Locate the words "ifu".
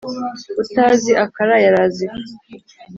2.07-2.29